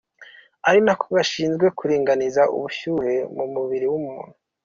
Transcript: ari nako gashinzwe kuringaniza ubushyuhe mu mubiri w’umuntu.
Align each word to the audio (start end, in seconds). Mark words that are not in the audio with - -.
ari 0.69 0.79
nako 0.85 1.05
gashinzwe 1.17 1.65
kuringaniza 1.77 2.41
ubushyuhe 2.55 3.13
mu 3.35 3.45
mubiri 3.53 3.85
w’umuntu. 3.91 4.33